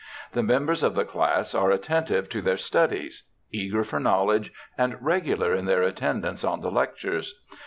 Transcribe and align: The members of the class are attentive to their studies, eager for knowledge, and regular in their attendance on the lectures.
The 0.33 0.41
members 0.41 0.81
of 0.81 0.95
the 0.95 1.05
class 1.05 1.53
are 1.53 1.69
attentive 1.69 2.27
to 2.29 2.41
their 2.41 2.57
studies, 2.57 3.29
eager 3.51 3.83
for 3.83 3.99
knowledge, 3.99 4.51
and 4.75 4.97
regular 4.99 5.53
in 5.53 5.65
their 5.65 5.83
attendance 5.83 6.43
on 6.43 6.61
the 6.61 6.71
lectures. 6.71 7.35